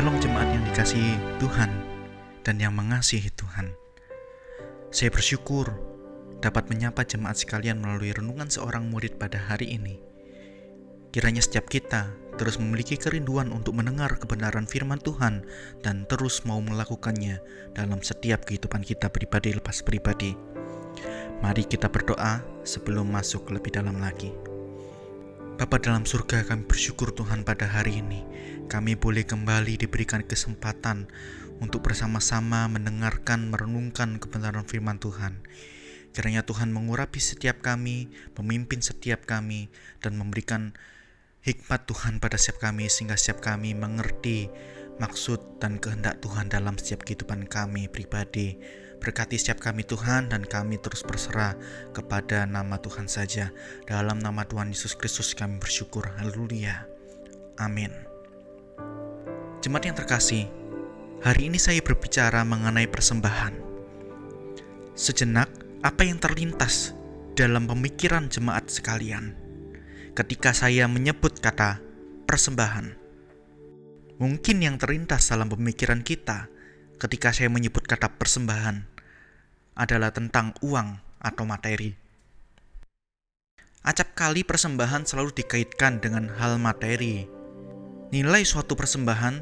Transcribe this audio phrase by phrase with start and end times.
[0.00, 1.68] Shalom jemaat yang dikasihi Tuhan
[2.40, 3.68] dan yang mengasihi Tuhan.
[4.88, 5.68] Saya bersyukur
[6.40, 10.00] dapat menyapa jemaat sekalian melalui renungan seorang murid pada hari ini.
[11.12, 15.44] Kiranya setiap kita terus memiliki kerinduan untuk mendengar kebenaran firman Tuhan
[15.84, 17.36] dan terus mau melakukannya
[17.76, 20.32] dalam setiap kehidupan kita pribadi lepas pribadi.
[21.44, 24.49] Mari kita berdoa sebelum masuk lebih dalam lagi.
[25.60, 28.24] Bapa dalam surga kami bersyukur Tuhan pada hari ini
[28.64, 31.04] kami boleh kembali diberikan kesempatan
[31.60, 35.44] untuk bersama-sama mendengarkan merenungkan kebenaran firman Tuhan.
[36.16, 38.08] Kiranya Tuhan mengurapi setiap kami,
[38.40, 39.68] memimpin setiap kami
[40.00, 40.72] dan memberikan
[41.44, 44.48] hikmat Tuhan pada setiap kami sehingga setiap kami mengerti
[44.96, 48.56] maksud dan kehendak Tuhan dalam setiap kehidupan kami pribadi.
[49.00, 51.56] Berkati setiap kami Tuhan dan kami terus berserah
[51.96, 53.48] kepada nama Tuhan saja.
[53.88, 56.04] Dalam nama Tuhan Yesus Kristus kami bersyukur.
[56.20, 56.84] Haleluya.
[57.56, 57.88] Amin.
[59.64, 60.52] Jemaat yang terkasih,
[61.24, 63.56] hari ini saya berbicara mengenai persembahan.
[64.92, 65.48] Sejenak,
[65.80, 66.92] apa yang terlintas
[67.32, 69.32] dalam pemikiran jemaat sekalian
[70.12, 71.80] ketika saya menyebut kata
[72.28, 73.00] persembahan?
[74.20, 76.52] Mungkin yang terlintas dalam pemikiran kita
[77.00, 78.89] ketika saya menyebut kata persembahan
[79.80, 81.96] adalah tentang uang atau materi.
[83.80, 87.24] Acap kali persembahan selalu dikaitkan dengan hal materi.
[88.12, 89.40] Nilai suatu persembahan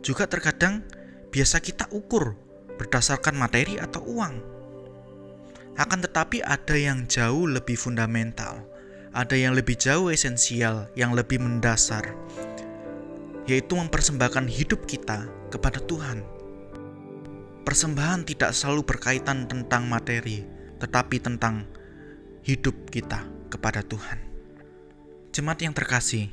[0.00, 0.80] juga terkadang
[1.28, 2.32] biasa kita ukur
[2.80, 4.34] berdasarkan materi atau uang.
[5.76, 8.64] Akan tetapi ada yang jauh lebih fundamental,
[9.12, 12.16] ada yang lebih jauh esensial, yang lebih mendasar,
[13.44, 16.24] yaitu mempersembahkan hidup kita kepada Tuhan
[17.64, 20.44] Persembahan tidak selalu berkaitan tentang materi,
[20.84, 21.64] tetapi tentang
[22.44, 24.20] hidup kita kepada Tuhan.
[25.32, 26.28] Jemaat yang terkasih,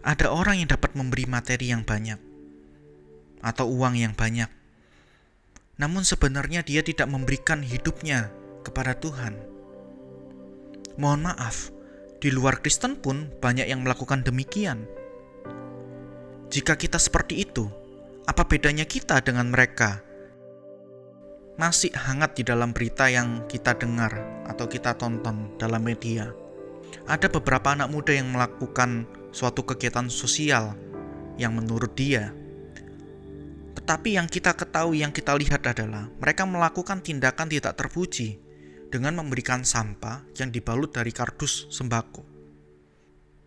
[0.00, 2.16] ada orang yang dapat memberi materi yang banyak
[3.44, 4.48] atau uang yang banyak,
[5.76, 8.32] namun sebenarnya dia tidak memberikan hidupnya
[8.64, 9.36] kepada Tuhan.
[10.96, 11.68] Mohon maaf,
[12.24, 14.88] di luar Kristen pun banyak yang melakukan demikian.
[16.48, 17.68] Jika kita seperti itu,
[18.24, 20.00] apa bedanya kita dengan mereka
[21.62, 24.10] masih hangat di dalam berita yang kita dengar
[24.50, 26.34] atau kita tonton dalam media.
[27.06, 30.74] Ada beberapa anak muda yang melakukan suatu kegiatan sosial
[31.38, 32.34] yang menurut dia.
[33.78, 38.42] Tetapi yang kita ketahui, yang kita lihat adalah mereka melakukan tindakan tidak terpuji
[38.90, 42.26] dengan memberikan sampah yang dibalut dari kardus sembako.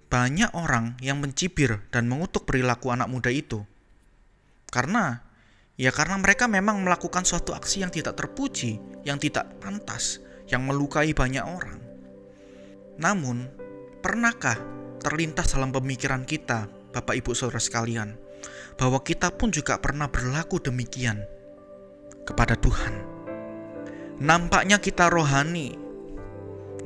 [0.08, 3.68] Banyak orang yang mencibir dan mengutuk perilaku anak muda itu
[4.72, 5.25] karena
[5.76, 11.12] Ya karena mereka memang melakukan suatu aksi yang tidak terpuji, yang tidak pantas, yang melukai
[11.12, 11.84] banyak orang.
[12.96, 13.52] Namun,
[14.00, 14.56] pernahkah
[15.04, 18.16] terlintas dalam pemikiran kita, Bapak Ibu Saudara sekalian,
[18.80, 21.20] bahwa kita pun juga pernah berlaku demikian
[22.24, 22.96] kepada Tuhan?
[24.24, 25.76] Nampaknya kita rohani,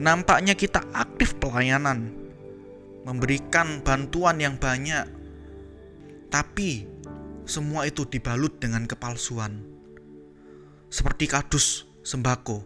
[0.01, 2.09] nampaknya kita aktif pelayanan,
[3.05, 5.05] memberikan bantuan yang banyak,
[6.33, 6.89] tapi
[7.49, 9.65] semua itu dibalut dengan kepalsuan.
[10.93, 12.61] Seperti kardus sembako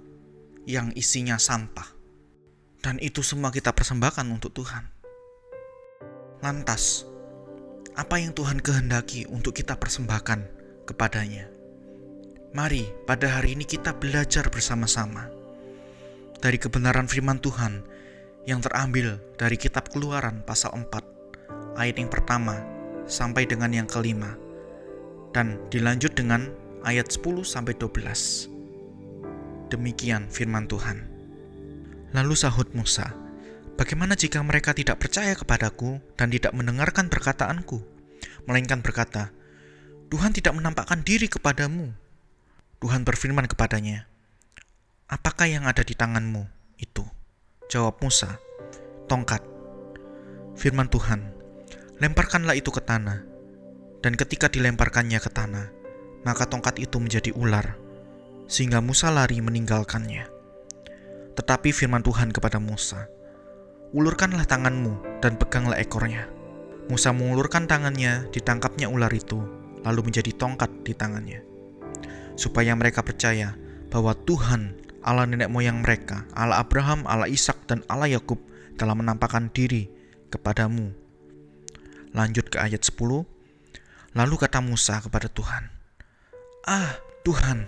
[0.68, 1.88] yang isinya sampah.
[2.84, 4.92] Dan itu semua kita persembahkan untuk Tuhan.
[6.44, 7.08] Lantas,
[7.96, 10.44] apa yang Tuhan kehendaki untuk kita persembahkan
[10.84, 11.48] kepadanya?
[12.52, 15.32] Mari pada hari ini kita belajar bersama-sama
[16.44, 17.88] dari kebenaran firman Tuhan
[18.44, 22.60] yang terambil dari kitab keluaran pasal 4 ayat yang pertama
[23.08, 24.43] sampai dengan yang kelima
[25.34, 26.48] dan dilanjut dengan
[26.86, 28.48] ayat 10 sampai 12.
[29.74, 31.10] Demikian firman Tuhan.
[32.14, 33.10] Lalu sahut Musa,
[33.74, 37.82] "Bagaimana jika mereka tidak percaya kepadaku dan tidak mendengarkan perkataanku,
[38.46, 39.34] melainkan berkata,
[40.14, 41.90] Tuhan tidak menampakkan diri kepadamu."
[42.78, 44.06] Tuhan berfirman kepadanya,
[45.10, 46.46] "Apakah yang ada di tanganmu
[46.78, 47.02] itu?"
[47.74, 48.38] Jawab Musa,
[49.10, 49.42] "Tongkat."
[50.54, 51.34] Firman Tuhan,
[51.98, 53.33] "Lemparkanlah itu ke tanah."
[54.04, 55.72] Dan ketika dilemparkannya ke tanah,
[56.28, 57.80] maka tongkat itu menjadi ular,
[58.52, 60.28] sehingga Musa lari meninggalkannya.
[61.34, 63.10] Tetapi firman Tuhan kepada Musa,
[63.94, 66.26] Ulurkanlah tanganmu dan peganglah ekornya.
[66.90, 69.38] Musa mengulurkan tangannya, ditangkapnya ular itu,
[69.86, 71.46] lalu menjadi tongkat di tangannya.
[72.34, 73.54] Supaya mereka percaya
[73.94, 78.42] bahwa Tuhan Allah nenek moyang mereka, Allah Abraham, Allah Ishak dan Allah Yakub
[78.82, 79.86] telah menampakkan diri
[80.34, 80.90] kepadamu.
[82.18, 82.98] Lanjut ke ayat 10.
[84.14, 85.74] Lalu kata Musa kepada Tuhan,
[86.70, 87.66] "Ah, Tuhan,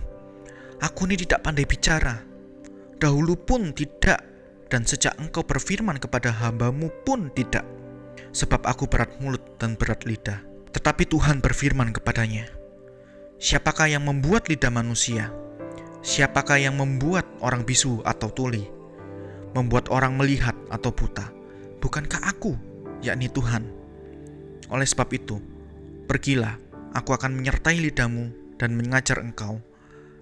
[0.78, 2.22] aku ini tidak pandai bicara.
[2.96, 4.22] Dahulu pun tidak,
[4.70, 7.66] dan sejak engkau berfirman kepada hambamu pun tidak.
[8.30, 10.42] Sebab aku berat mulut dan berat lidah.
[10.76, 12.52] Tetapi Tuhan berfirman kepadanya,
[13.36, 15.28] Siapakah yang membuat lidah manusia?
[16.00, 18.64] Siapakah yang membuat orang bisu atau tuli?
[19.56, 21.32] Membuat orang melihat atau buta?
[21.80, 22.56] Bukankah aku,
[23.00, 23.68] yakni Tuhan?
[24.68, 25.40] Oleh sebab itu,
[26.06, 26.56] pergilah,
[26.94, 29.60] aku akan menyertai lidahmu dan mengajar engkau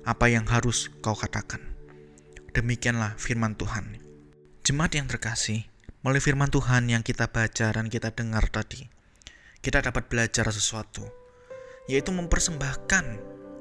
[0.05, 1.61] apa yang harus kau katakan.
[2.57, 4.01] Demikianlah firman Tuhan.
[4.65, 5.69] Jemaat yang terkasih,
[6.01, 8.89] melalui firman Tuhan yang kita baca dan kita dengar tadi,
[9.61, 11.05] kita dapat belajar sesuatu,
[11.89, 13.05] yaitu mempersembahkan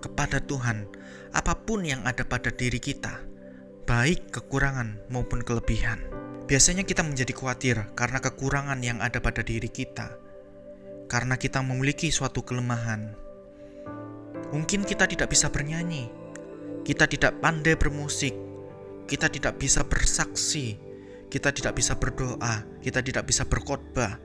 [0.03, 0.87] kepada Tuhan
[1.31, 3.23] apa pun yang ada pada diri kita,
[3.87, 5.99] baik kekurangan maupun kelebihan.
[6.43, 10.22] Biasanya kita menjadi khawatir karena kekurangan yang ada pada diri kita,
[11.13, 13.13] karena kita memiliki suatu kelemahan.
[14.49, 16.09] Mungkin kita tidak bisa bernyanyi,
[16.81, 18.33] kita tidak pandai bermusik,
[19.05, 20.73] kita tidak bisa bersaksi,
[21.29, 24.17] kita tidak bisa berdoa, kita tidak bisa berkhotbah,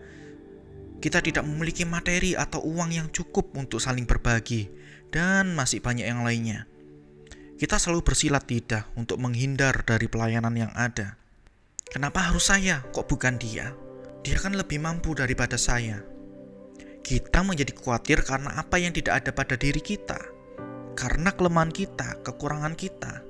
[1.05, 4.73] kita tidak memiliki materi atau uang yang cukup untuk saling berbagi,
[5.12, 6.64] dan masih banyak yang lainnya.
[7.61, 11.20] Kita selalu bersilat lidah untuk menghindar dari pelayanan yang ada.
[11.93, 13.76] Kenapa harus saya, kok bukan dia?
[14.25, 16.17] Dia kan lebih mampu daripada saya.
[17.08, 20.20] Kita menjadi khawatir karena apa yang tidak ada pada diri kita.
[20.93, 23.25] Karena kelemahan kita, kekurangan kita.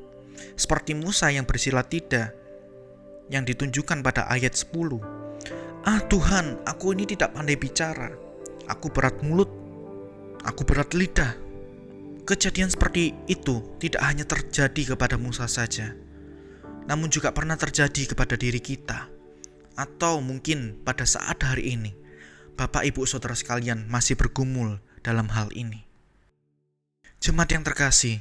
[0.59, 2.35] Seperti Musa yang bersilat lidah
[3.31, 4.99] yang ditunjukkan pada ayat 10.
[5.87, 8.11] Ah Tuhan, aku ini tidak pandai bicara.
[8.67, 9.47] Aku berat mulut.
[10.43, 11.39] Aku berat lidah.
[12.27, 15.97] Kejadian seperti itu tidak hanya terjadi kepada Musa saja,
[16.85, 19.09] namun juga pernah terjadi kepada diri kita,
[19.73, 21.97] atau mungkin pada saat hari ini,
[22.59, 25.87] Bapak, Ibu, saudara sekalian masih bergumul dalam hal ini.
[27.23, 28.19] Jemaat yang terkasih,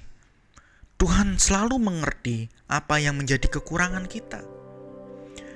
[1.01, 4.45] Tuhan selalu mengerti apa yang menjadi kekurangan kita.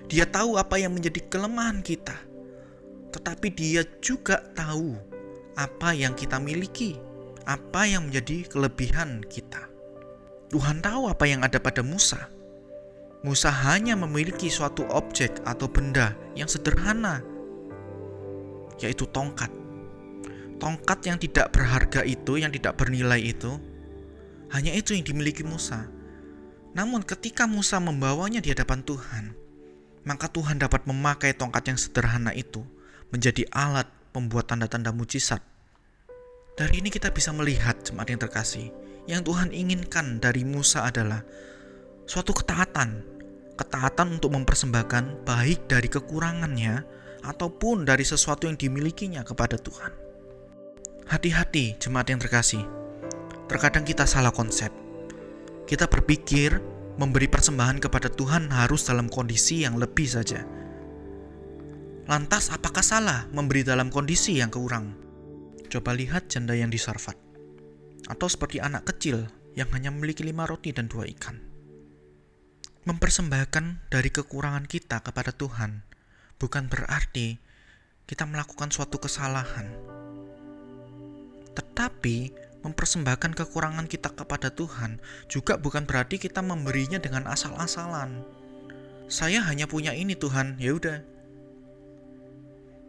[0.09, 2.17] Dia tahu apa yang menjadi kelemahan kita,
[3.13, 4.97] tetapi Dia juga tahu
[5.53, 6.97] apa yang kita miliki
[7.45, 9.69] apa yang menjadi kelebihan kita.
[10.51, 12.27] Tuhan tahu apa yang ada pada Musa.
[13.21, 17.21] Musa hanya memiliki suatu objek atau benda yang sederhana,
[18.81, 19.49] yaitu tongkat.
[20.61, 23.57] Tongkat yang tidak berharga itu, yang tidak bernilai itu,
[24.53, 25.89] hanya itu yang dimiliki Musa.
[26.77, 29.33] Namun, ketika Musa membawanya di hadapan Tuhan,
[30.05, 32.61] maka Tuhan dapat memakai tongkat yang sederhana itu
[33.09, 35.41] menjadi alat pembuat tanda-tanda mujizat
[36.61, 38.69] dari ini kita bisa melihat jemaat yang terkasih,
[39.07, 41.23] yang Tuhan inginkan dari Musa adalah
[42.03, 43.01] suatu ketaatan,
[43.55, 46.83] ketaatan untuk mempersembahkan baik dari kekurangannya
[47.21, 49.93] ataupun dari sesuatu yang dimilikinya kepada Tuhan.
[51.05, 52.63] Hati-hati jemaat yang terkasih,
[53.45, 54.71] terkadang kita salah konsep.
[55.67, 56.59] Kita berpikir
[56.99, 60.43] memberi persembahan kepada Tuhan harus dalam kondisi yang lebih saja.
[62.09, 64.97] Lantas apakah salah memberi dalam kondisi yang kurang?
[65.71, 67.15] Coba lihat janda yang di Sarfat.
[68.11, 71.39] Atau seperti anak kecil yang hanya memiliki lima roti dan dua ikan.
[72.83, 75.85] Mempersembahkan dari kekurangan kita kepada Tuhan
[76.41, 77.37] bukan berarti
[78.09, 79.69] kita melakukan suatu kesalahan.
[81.53, 82.33] Tetapi
[82.65, 84.97] mempersembahkan kekurangan kita kepada Tuhan
[85.29, 88.25] juga bukan berarti kita memberinya dengan asal-asalan.
[89.05, 91.05] Saya hanya punya ini Tuhan, ya udah.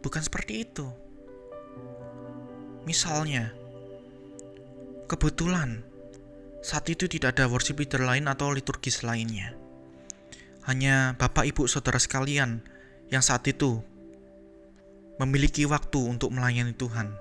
[0.01, 0.87] Bukan seperti itu.
[2.89, 3.53] Misalnya,
[5.05, 5.83] kebetulan
[6.63, 9.55] saat itu tidak ada worship leader lain atau liturgis lainnya.
[10.63, 12.63] Hanya Bapak Ibu Saudara sekalian
[13.11, 13.81] yang saat itu
[15.19, 17.11] memiliki waktu untuk melayani Tuhan.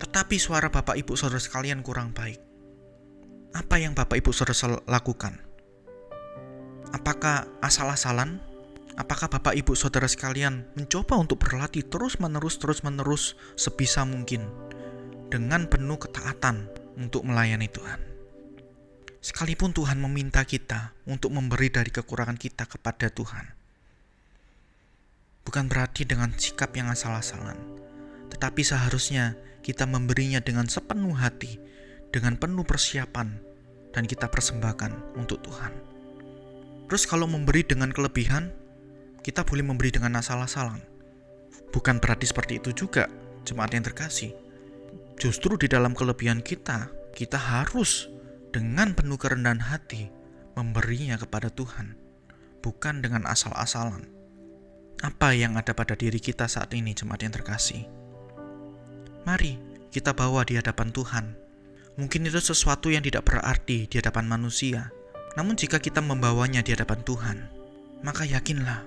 [0.00, 2.40] Tetapi suara Bapak Ibu Saudara sekalian kurang baik.
[3.52, 5.36] Apa yang Bapak Ibu Saudara lakukan?
[6.90, 8.50] Apakah asal-asalan
[9.00, 14.44] Apakah Bapak Ibu Saudara sekalian mencoba untuk berlatih terus-menerus terus-menerus sebisa mungkin
[15.32, 16.68] dengan penuh ketaatan
[17.00, 17.96] untuk melayani Tuhan?
[19.24, 23.59] Sekalipun Tuhan meminta kita untuk memberi dari kekurangan kita kepada Tuhan.
[25.50, 27.58] Bukan berarti dengan sikap yang asal-asalan,
[28.30, 29.34] tetapi seharusnya
[29.66, 31.58] kita memberinya dengan sepenuh hati,
[32.14, 33.34] dengan penuh persiapan,
[33.90, 35.74] dan kita persembahkan untuk Tuhan.
[36.86, 38.54] Terus kalau memberi dengan kelebihan,
[39.26, 40.86] kita boleh memberi dengan asal-asalan.
[41.74, 43.10] Bukan berarti seperti itu juga,
[43.42, 44.30] jemaat yang terkasih.
[45.18, 48.06] Justru di dalam kelebihan kita, kita harus
[48.54, 50.14] dengan penuh kerendahan hati
[50.54, 51.98] memberinya kepada Tuhan,
[52.62, 54.19] bukan dengan asal-asalan.
[55.00, 57.88] Apa yang ada pada diri kita saat ini, jemaat yang terkasih?
[59.24, 59.56] Mari
[59.88, 61.32] kita bawa di hadapan Tuhan.
[61.96, 64.92] Mungkin itu sesuatu yang tidak berarti di hadapan manusia,
[65.40, 67.48] namun jika kita membawanya di hadapan Tuhan,
[68.04, 68.84] maka yakinlah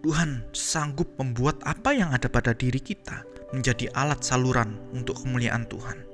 [0.00, 6.08] Tuhan sanggup membuat apa yang ada pada diri kita menjadi alat saluran untuk kemuliaan Tuhan.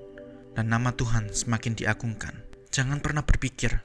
[0.59, 2.35] Dan nama Tuhan semakin diagungkan.
[2.75, 3.79] Jangan pernah berpikir,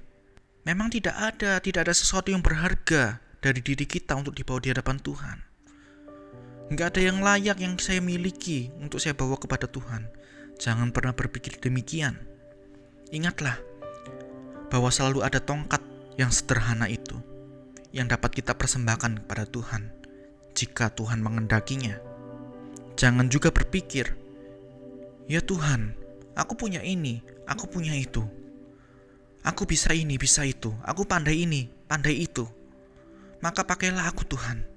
[0.65, 4.97] memang tidak ada, tidak ada sesuatu yang berharga dari diri kita untuk dibawa di hadapan
[4.97, 5.50] Tuhan.
[6.71, 10.07] Nggak ada yang layak yang saya miliki untuk saya bawa kepada Tuhan.
[10.55, 12.15] Jangan pernah berpikir demikian.
[13.11, 13.59] Ingatlah
[14.71, 15.83] bahwa selalu ada tongkat
[16.15, 17.19] yang sederhana itu
[17.91, 19.91] yang dapat kita persembahkan kepada Tuhan
[20.55, 21.99] jika Tuhan mengendakinya.
[22.95, 24.15] Jangan juga berpikir,
[25.27, 25.91] "Ya Tuhan,
[26.39, 27.19] aku punya ini,
[27.51, 28.23] aku punya itu.
[29.43, 30.71] Aku bisa ini, bisa itu.
[30.87, 32.47] Aku pandai ini, pandai itu."
[33.43, 34.70] Maka pakailah aku Tuhan.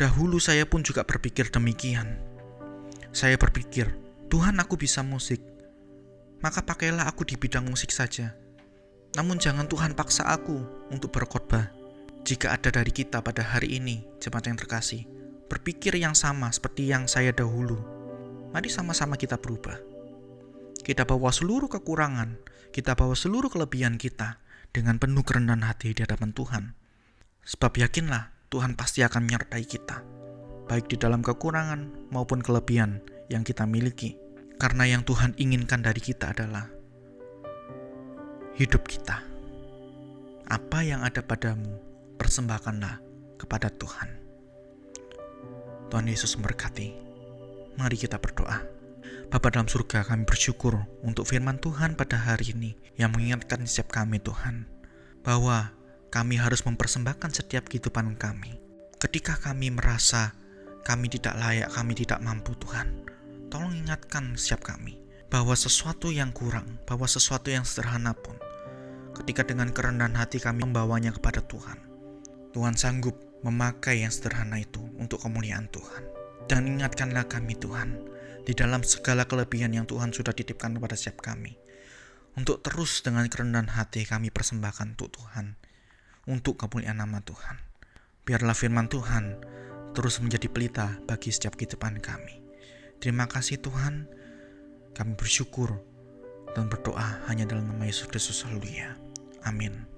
[0.00, 2.16] Dahulu saya pun juga berpikir demikian.
[3.12, 3.92] Saya berpikir,
[4.32, 5.44] Tuhan aku bisa musik.
[6.40, 8.32] Maka pakailah aku di bidang musik saja.
[9.20, 11.68] Namun jangan Tuhan paksa aku untuk berkhotbah.
[12.24, 15.04] Jika ada dari kita pada hari ini, jemaat yang terkasih,
[15.52, 17.76] berpikir yang sama seperti yang saya dahulu,
[18.56, 19.76] mari sama-sama kita berubah.
[20.80, 22.40] Kita bawa seluruh kekurangan,
[22.72, 24.40] kita bawa seluruh kelebihan kita
[24.72, 26.72] dengan penuh kerendahan hati di hadapan Tuhan.
[27.44, 30.02] Sebab yakinlah Tuhan pasti akan menyertai kita,
[30.66, 32.98] baik di dalam kekurangan maupun kelebihan
[33.30, 34.18] yang kita miliki.
[34.58, 36.66] Karena yang Tuhan inginkan dari kita adalah
[38.58, 39.22] hidup kita.
[40.50, 41.78] Apa yang ada padamu,
[42.18, 42.98] persembahkanlah
[43.38, 44.18] kepada Tuhan.
[45.88, 46.92] Tuhan Yesus memberkati.
[47.78, 48.66] Mari kita berdoa.
[49.30, 50.74] Bapa dalam surga kami bersyukur
[51.06, 54.66] untuk firman Tuhan pada hari ini yang mengingatkan setiap kami Tuhan
[55.22, 55.70] bahwa
[56.10, 58.58] kami harus mempersembahkan setiap kehidupan kami.
[59.00, 60.34] Ketika kami merasa
[60.82, 63.06] kami tidak layak, kami tidak mampu Tuhan,
[63.48, 64.98] tolong ingatkan setiap kami
[65.30, 68.36] bahwa sesuatu yang kurang, bahwa sesuatu yang sederhana pun
[69.20, 71.76] ketika dengan kerendahan hati kami membawanya kepada Tuhan.
[72.50, 73.14] Tuhan sanggup
[73.46, 76.02] memakai yang sederhana itu untuk kemuliaan Tuhan.
[76.50, 77.94] Dan ingatkanlah kami Tuhan,
[78.42, 81.54] di dalam segala kelebihan yang Tuhan sudah titipkan kepada setiap kami.
[82.34, 85.54] Untuk terus dengan kerendahan hati kami persembahkan untuk Tuhan,
[86.28, 87.56] untuk kemuliaan nama Tuhan.
[88.24, 89.40] Biarlah firman Tuhan
[89.96, 92.44] terus menjadi pelita bagi setiap kehidupan kami.
[93.00, 94.06] Terima kasih Tuhan,
[94.92, 95.80] kami bersyukur
[96.52, 98.44] dan berdoa hanya dalam nama Yesus Kristus.
[98.44, 98.94] Haleluya.
[99.42, 99.89] Amin.